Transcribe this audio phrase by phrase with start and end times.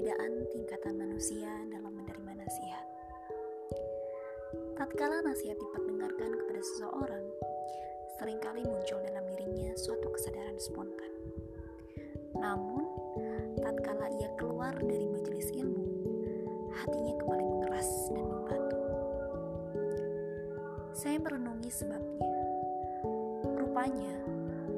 [0.00, 2.86] perbedaan tingkatan manusia dalam menerima nasihat.
[4.72, 7.26] Tatkala nasihat diperdengarkan kepada seseorang,
[8.16, 11.12] sering kali muncul dalam dirinya suatu kesadaran spontan.
[12.32, 12.88] Namun,
[13.60, 15.84] tatkala ia keluar dari majelis ilmu,
[16.80, 18.80] hatinya kembali mengeras dan membatu.
[20.96, 22.40] Saya merenungi sebabnya.
[23.52, 24.16] Rupanya,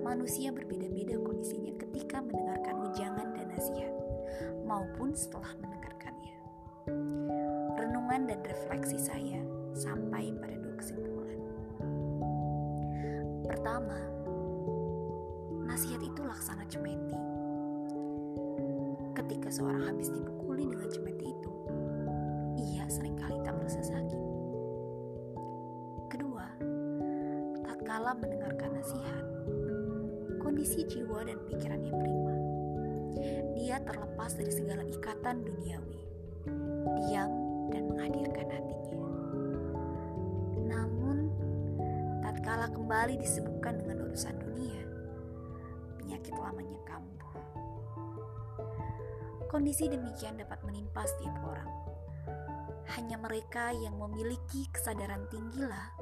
[0.00, 3.99] manusia berbeda-beda kondisinya ketika mendengarkan ujangan dan nasihat
[4.70, 6.38] maupun setelah mendengarkannya.
[7.74, 9.42] Renungan dan refleksi saya
[9.74, 11.38] sampai pada dua kesimpulan.
[13.50, 13.98] Pertama,
[15.66, 17.18] nasihat itu laksana cemeti.
[19.18, 21.52] Ketika seorang habis dipukuli dengan cemeti itu,
[22.54, 24.22] ia sering kali tak merasa sakit.
[26.14, 26.46] Kedua,
[27.66, 29.26] tatkala mendengarkan nasihat,
[30.38, 32.39] kondisi jiwa dan pikirannya prima.
[33.70, 36.02] Dia terlepas dari segala ikatan duniawi,
[37.06, 37.30] diam
[37.70, 38.98] dan menghadirkan hatinya.
[40.58, 41.30] Namun,
[42.18, 44.82] tatkala kembali disebutkan dengan urusan dunia,
[46.02, 47.38] penyakit lamanya kambuh.
[49.46, 51.70] Kondisi demikian dapat menimpa setiap orang.
[52.98, 55.94] Hanya mereka yang memiliki kesadaran tinggilah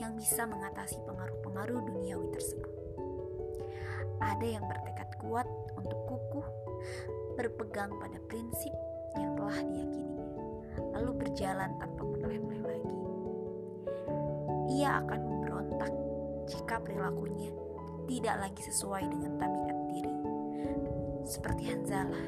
[0.00, 2.72] yang bisa mengatasi pengaruh-pengaruh duniawi tersebut.
[4.16, 5.44] Ada yang bertekad kuat
[5.76, 6.69] untuk kukuh,
[7.38, 8.72] berpegang pada prinsip
[9.16, 10.28] yang telah diyakininya,
[10.94, 12.98] lalu berjalan tanpa menoleh-noleh lagi.
[14.80, 15.92] Ia akan memberontak
[16.46, 17.50] jika perilakunya
[18.06, 20.16] tidak lagi sesuai dengan tabiat diri,
[21.26, 22.26] seperti Hanzalah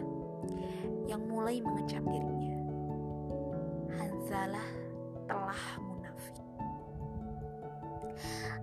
[1.07, 2.57] yang mulai mengecam dirinya.
[3.99, 4.69] Hanzalah
[5.27, 6.47] telah munafik.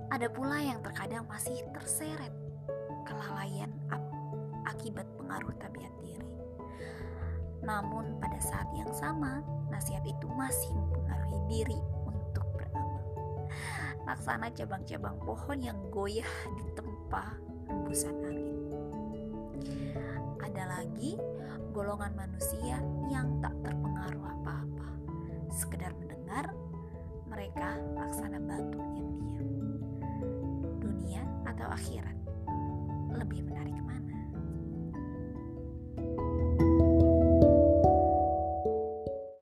[0.09, 2.33] Ada pula yang terkadang masih terseret
[3.05, 3.71] kelalaian
[4.65, 6.25] akibat pengaruh tabiat diri.
[7.61, 12.97] Namun pada saat yang sama, nasihat itu masih mempengaruhi diri untuk beramal.
[14.09, 16.25] Laksana cabang-cabang pohon yang goyah
[16.57, 17.37] di tempat
[17.69, 18.57] hembusan angin.
[20.41, 21.13] Ada lagi
[21.77, 22.81] golongan manusia
[23.13, 24.89] yang tak terpengaruh apa-apa.
[25.53, 26.49] Sekedar mendengar,
[27.29, 29.49] mereka laksana batu yang diam.
[30.81, 32.17] Dunia atau akhirat
[33.13, 34.08] lebih menarik mana?